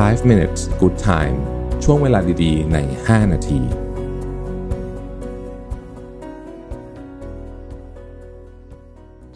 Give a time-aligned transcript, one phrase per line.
[0.00, 1.36] 5 minutes good time
[1.84, 3.60] ช่วงเวลาดีๆ ใน 5 นาที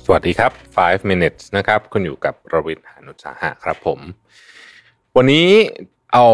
[0.04, 4.01] สวัสดีครับ 5 minutes นะครับ คุณอยู่กับรวิทย์หานุสาหะครับผม
[5.17, 5.49] วันนี้
[6.13, 6.27] เอา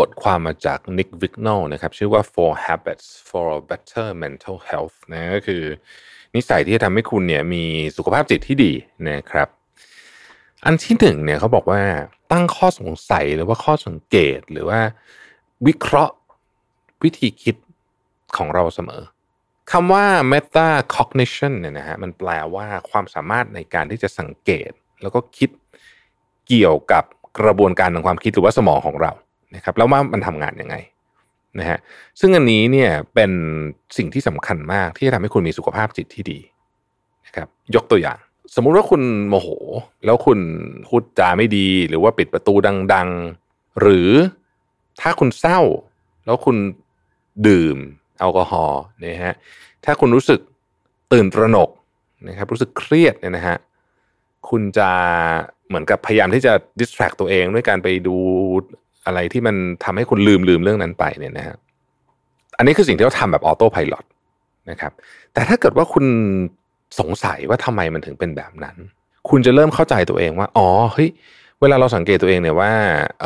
[0.00, 5.62] บทความมาจาก Nick Vignall นะครับ ชื่อว่า Four Habits for a Better Mental Health นะก็คือ
[6.34, 7.64] นิสัยที่จะทำให้คุณเนี่ยมี
[7.96, 8.72] สุขภาพจิตที่ดี
[9.10, 9.48] นะครับ
[10.64, 11.82] อันที่หนึ่งเนี่ยเขาบอกว่า
[12.32, 14.80] ตั้งข้อสงสัยหรือว่าข้อสังเกตหรือว่า
[15.66, 16.14] วิเคราะห์
[17.02, 17.56] วิธีคิด
[18.36, 19.02] ของเราเสมอ
[19.72, 24.70] คำว่า meta cognition เนี่ยนะฮะมันแปลว่าความสามารถในการที่จะสังเกต
[25.02, 25.50] แล้วก็คิด
[26.46, 27.04] เกี่ยวกับ
[27.40, 29.12] กระบวนการทางความคิดหรือว่าสมองของเรา
[29.54, 30.76] นะครับแล้วว่ามันทำงานยังไง
[31.58, 31.78] นะฮะ
[32.20, 33.32] ซึ่งอันนี้เนี่ยเป็น
[33.96, 36.38] สิ่งที่สำคัญมากที่จะทำให้คุณมีสุขภาพจิตที่ดี
[37.26, 38.18] นะครับยกตัวอย่าง
[38.54, 39.48] สมมุติว่าคุณโมโห
[40.04, 40.38] แล้วคุณ
[40.88, 42.54] พูดจาไม่ดี หรือว่าปิดประตู
[42.94, 43.08] ดัง
[43.44, 44.10] ๆ หรือ
[45.00, 45.60] ถ้าคุณเศร้า
[46.24, 46.56] แล้วคุณ
[47.48, 47.76] ดื่ม
[48.18, 49.34] แอลกอฮอล์นะฮะ
[49.84, 50.40] ถ้าคุณรู้สึก
[51.12, 51.70] ตื่นตระหนก
[52.28, 53.56] นะครับรู้สึกเครียดเนี่ยนะฮะ
[54.48, 54.90] คุณจะ
[55.68, 58.16] เหมือนกับพยายามที่จะ distract ตัวเองด้วยการไปดู
[59.06, 61.56] อะไรที่มันทำให้คุณลืมลืมเรื่องนั้นไปเนี่ยนะฮะ
[62.58, 63.94] อันนี้คือสิ่งที่เราทำแบบออโต้พายロ
[64.70, 64.92] นะครับ
[65.32, 66.06] แต่ถ้าเกิดว่าคุณ
[67.00, 68.76] สงสัยว่าทำไมมันถึงเป็นแบบนั้น
[69.28, 71.10] คุณจะเริ่มเข้าใจตัวเองว่า อ๋อเฮ้ย
[71.60, 72.72] เวลาเราสังเกตตัวเองเนี่ยว่า
[73.20, 73.24] เ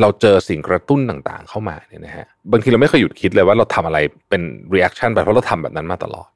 [0.00, 4.42] เราเจอสิ่งกระตุ้นต่างๆ เข้ามาเนี่ยนะฮะบางทีเราไม่เคยหยุดคิดเลยว่าเราทำอะไรเป็น
[4.74, 6.28] reaction ไปเพราะเราทำแบบนั้นมาตลอด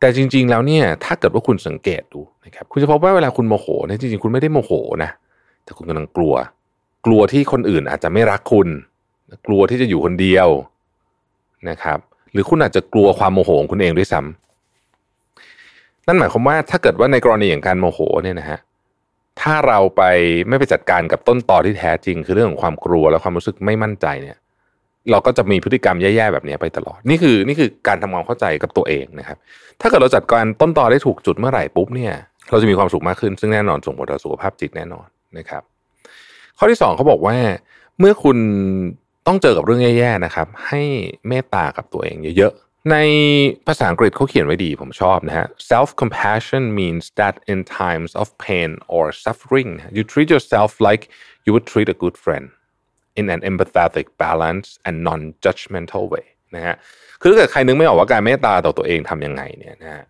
[0.00, 4.72] แต่จริง ๆ แล้วเนี่ยถ้าเกิดว่าคุณสังเกตดูนะครับคุณจะพบว่าเวลาคุณโมโหเนี่ยจริงๆคุณไม่ได้โมโห
[5.04, 5.10] นะ
[5.64, 6.34] แต่คุณกำลังกลัว
[7.06, 8.68] กลัวที่คนอื่นอาจจะไม่รักคุณ
[9.46, 10.48] กลัวที่จะอยู่คนเดียว
[11.70, 11.98] นะครับ
[12.32, 14.53] หรือคุณอาจจะกลัวความโมโหของคุณเองด้วยซ้ำ
[16.06, 18.58] นั่นหมายความว่าถ้าเกิดว่าในกรณีอย่างการโมโหเนี่ยนะฮะ
[19.40, 20.02] ถ้าเราไป
[20.48, 24.36] ไม่ไปจัดการกับต้นตอที่แท้จริง คือเรื่องของความกลัวและความรู้สึกไม่มั่นใจเนี่ย
[25.10, 29.38] เราก็จะมีพฤติกรรมแย่ๆแบบนี้ไปตลอด นี่คือนี่คือการทำความเข้าใจกับตัวเองนะครับ
[29.80, 32.12] ถ้าเกิดเราจัดการต้นตอได้ถูกจุดเมื่อไหร่ปุ๊บเนี่ย
[32.50, 35.06] เราจะมีความสุขมากขึ้น ซึ่งแน่นอนส่งผลต่อสุขภาพจิตแน่นอน
[35.38, 35.62] นะครับ
[36.58, 37.36] ข้อที่สองเขาบอกว่า
[37.98, 38.38] เมื่อคุณ
[39.26, 40.82] ต้องเจอกับเรื่องแย่ๆนะครับ ให้
[41.28, 42.52] เมตตากับตัวเองเยอะ
[42.92, 42.96] ใน
[43.66, 51.02] ภาษาอังกฤษเขาเขียนไว้ดีผมชอบนะฮะ self compassion means that in times of pain or suffering you treat yourself like
[51.44, 52.46] you would treat a good friend
[53.20, 56.74] in an empathetic balance and non judgmental way นะฮะ
[57.20, 60.04] คือถ้าเกิดใครนึกไม่ออกว่าการเมตตาต่อตัวเองทำยังไงเนี่ยนะฮะ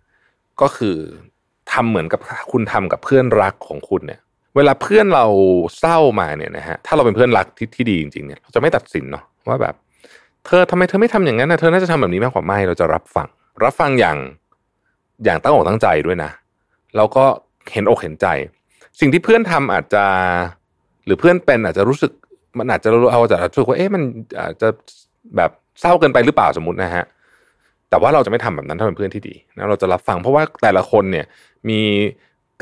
[0.60, 0.96] ก็คือ
[1.72, 2.20] ทำเหมือนกับ
[2.52, 4.20] คุณทำกับเพื่อนรักของคุณเนี่ย
[4.56, 5.26] เวลาเพื่อนเรา
[5.78, 9.74] เศร้ามาเนี่ยนะฮะ ถ้าเราเป็นเพื่อนรักที่ที่ดีจริงๆเนี่ย เราจะไม่ตัดสินเนาะว่าแบบ
[10.47, 13.28] เธอทำไมเธอไม่ทำอย่างนั้นนะเธอน่าจะทำแบบนี้มากกว่าไม่เราจะรับฟัง
[13.65, 14.16] รับฟังอย่าง
[15.25, 16.31] อย่างตั้งอกตั้งใจด้วยนะ
[16.97, 17.25] แล้วก็
[17.72, 18.27] เห็นอกเห็นใจ
[19.00, 20.04] สิ่งที่เพื่อนทำอาจจะ
[21.06, 22.12] หรือเพื่อนเป็นอาจจะรู้สึก
[22.59, 24.03] มันอาจจะเราเอาจะรู้สึกว่าเอ๊ะมัน
[24.41, 24.69] อาจจะ
[25.37, 25.50] แบบ
[25.81, 27.04] เศร้าเกินไปหรือเปล่าสมมตินะฮะ
[27.91, 31.27] แต่ว่าเราจะไม่ทำแบบนั้นถ้าเป็นเพื่อนที่ดีนะเราจะรับฟังเพราะว่าแต่ละคนเนี่ย
[31.69, 31.81] มี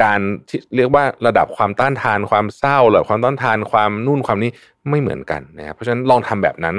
[0.03, 4.50] การที่เรียกว่าระดับความต้านทานความเศร้าหรือความต้านทานความนู่นความนี้
[4.91, 6.76] ไม่เหมือนกันนะครับเพราะฉะนั้นลองทำแบบนั้น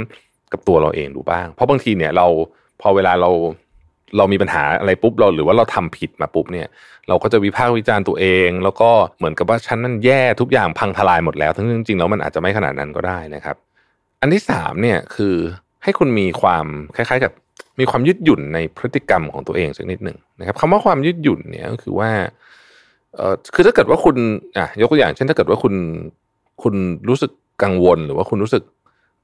[0.53, 2.27] กับตัวเราเองดูบ้าง เพราะบางทีเนี่ยเรา
[2.81, 3.29] พอเวลาเรา
[4.17, 6.67] เรามีปัญหาอะไรปุ๊บเราหรือว่าเราทำผิดมาปุ๊บเนี่ย
[7.07, 13.55] เราก็จะวิพากษ์วิจารณ์ตัวเอง แล้วก็เหมือนกับว่าฉันนั้นแย่ทุกอย่างพังทลายหมดแล้ว ทั้งจริงๆแล้วมันอาจจะไม่ขนาดนั้นก็ได้นะครับ
[14.21, 15.35] อันที่สามเนี่ยคือ
[15.83, 16.65] ให้คุณมีความ
[16.95, 17.31] คล้ายๆกับ
[17.79, 22.09] มีความยืดหยุ่นในพฤติกรรมของตัวเองสักนิดหนึ่งนะครับคำว่าความยืดหยุ่นเนี่ยก็คือว่า
[23.15, 24.15] เอ่อคือถ้าเกิดว่าคุณ
[24.57, 25.73] อะยกตัวอย่างเช่นถ้าเกิดว่าคุณ
[26.63, 26.75] คุณ
[27.09, 27.31] รู้สึก
[27.63, 28.63] กังวล หรือว่าคุณรู้สึก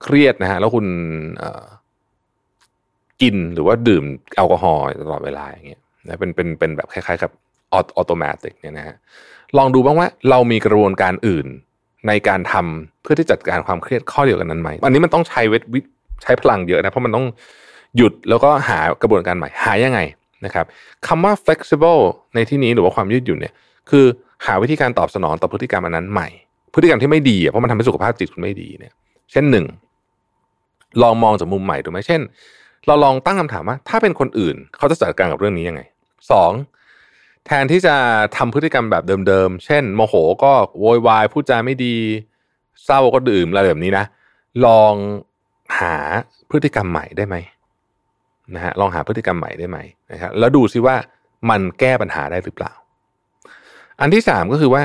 [0.04, 0.86] เครียดนะฮะแล้วคุณ
[3.22, 4.04] กินหรือว่าดื่ม
[4.36, 7.32] แอลกอฮอล์ตลอดเวลาอย่างเงี้ยนะเป็นเป็นเป็นแบบคล้ายๆกับ
[7.74, 8.96] ออโตเมติกเนี่ยนะฮะ
[9.58, 11.48] ลองดูบ้างว่าเรามีกระบวนการอื่น
[12.08, 15.80] ในการทำเพื่อที่จัดการความเครียดข้อเดียวกันนั้นไหมอันนี้มันต้องใช้เวทวิ
[16.24, 17.26] ใช้พลังเยอะนะเพราะมันต้อง
[17.98, 20.00] หยุดแล้วก็หากระบวนการใหม่หายังไง
[20.46, 20.66] นะครับ
[21.08, 22.02] คำว่า flexible
[22.36, 23.54] ในที่นี้หรือว่าความยืดหยุ่นเนี่ย
[23.90, 24.06] คือ
[24.46, 26.28] หาวิธีการตอบสนองต่อพฤติกรรมอันนั้นใหม่
[26.74, 28.94] พฤติกรรมที่ไม่ดีเพราะมันทำให้สุขภาพจิตคุณไม่ดีเนี่ย
[29.32, 29.66] เช่นหนึ่ง
[31.02, 32.22] ลองมองจากมุมใหม่ถูกไหมเช่น
[32.88, 35.82] เราลองตั้งคำถามว่า ถ้าเป็นคนอื่น เขาจะจัดการกับเรื่องนี้ยังไง
[36.32, 36.52] สอง
[37.46, 37.96] แทนที่จะ
[38.38, 40.14] ทำพฤติกรรมแบบเดิมๆ เช่น โมโห
[40.44, 41.96] ก็โวยวายพูดจาไม่ดี
[42.86, 44.06] เศร้าก็ดื่มอะไรแบบนี้นะ
[44.66, 44.94] ลอง
[45.80, 45.96] หา
[46.52, 47.36] พฤติกรรมใหม่ได้ไหม
[48.56, 49.78] นะฮะลองหาพฤติกรรมใหม่ได้ไหม
[50.12, 50.96] นะครับแล้วดูซิว่า
[51.50, 52.74] มันแก้ปัญหาได้หรือเปล่า
[54.02, 54.82] อันที่สามก็คือว่า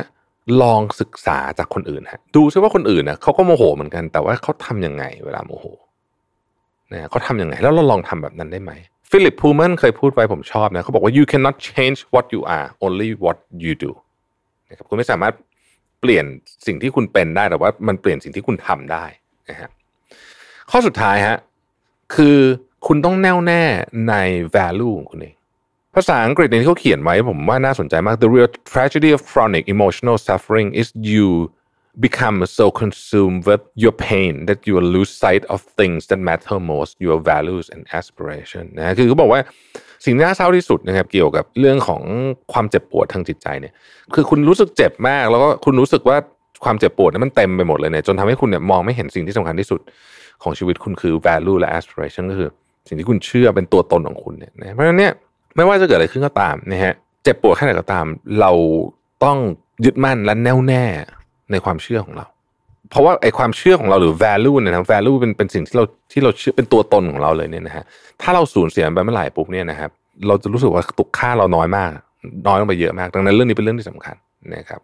[0.63, 5.67] ลองศึกษาจากคนอื่นฮะดูซิว่าคนอื่นนะเขาก็โมโหเหมือนกัน แต่ว่าเขาทํำยังไงเวลาโมโห
[6.93, 8.73] นะเขาทำยังไง แล้วเราลองทำแบบนั้นได้ไหม
[9.11, 13.93] ฟิลิปพูแมนเคยพูดไว้ผมชอบนะเขาบอกว่า you cannot change what you are only what you do
[14.69, 15.35] นะครับคุณไม่สามารถ
[16.01, 16.25] เปลี่ยน
[16.67, 19.05] สิ่งที่คุณเป็นได้แต่ว่า มันเปลี่ยนสิ่งที่คุณทำได้
[19.51, 19.71] นะฮะ
[20.71, 21.39] ข้อสุดท้ายฮะ
[22.15, 22.39] คือ
[22.87, 23.63] คุณต้องแน่วแน่
[24.09, 24.15] ใน
[24.57, 25.35] value ของคุณเอง
[25.95, 31.29] ภาษาอังกฤษที่เขาเขียนไว้ผมว่าน่าสนใจมาก the real tragedy of chronic emotional suffering is you
[32.07, 36.93] become so consumed with your pain that you lose sight of things that matter most
[37.07, 39.41] your values and aspiration นะคือเขาบอกว่า
[40.05, 42.03] สิ่งที่น่าเศร้าที่สุดนะครับเกี่ยวกับเรื่องของ
[42.53, 43.73] ความเจ็บปวดทางจิตใจเนี่ย
[44.15, 46.17] คือคุณรู้สึกเจ็บมาก แล้วก็คุณรู้สึกว่า
[46.65, 49.81] ความเจ็บปวดนั้นมันเต็มไปหมดเลยเนี่ยจนทำให้คุณเนี่ยมองไม่เห็นสิ่งที่สำคัญที่สุด
[50.43, 52.49] ของชีวิตคุณคือ value และ aspiration ก็คือ
[52.89, 55.13] สิ่งที่คุณเชื่อเป็นตัวตนของคุณเนี่ยเพราะฉะนั้นเนี่ย
[55.57, 56.95] ไม่ว่าจะเกิดอะไรขึ้นก็ตามนะฮะ
[57.25, 58.07] เจ็บปวดแค่ไหนก็ตาม
[58.41, 58.53] เรา
[59.25, 59.39] ต้อง
[59.85, 60.85] ยึดมั่นและแน่วแน่
[61.51, 62.27] ในความเชื่อของเรา
[62.91, 67.85] เพราะว่าไอความเชื่อของเราหรือ value เนี่ยนะ value เป็นเป็นสิ่งที่เราที่เราเชื่อเป็นตัวตนของเราเลยเนี่ยนะฮะ
[68.23, 69.91] ถ้าเราสูญเสียไปเมื่อไหร่ปุ๊บเนี่ยนะครับ
[70.27, 71.91] เราจะรู้สึกว่าตุกค่าเราน้อยมาก
[72.47, 74.17] น้อยลงไปเยอะมาก ดังนั้นเรื่องนี้เป็นเรื่องที่สำคัญ
[74.55, 74.81] นะครับ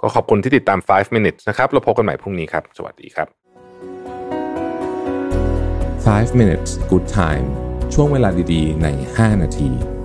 [0.00, 3.28] ก็ขอบคุณที่ติดตาม 5 minutes นะครับ เราพบกันใหม่พรุ่งนี้ครับ สวัสดีครับ
[6.08, 7.46] 5 minutes good time
[7.94, 9.97] ช่วงเวลาดีๆ ใน 5 นาที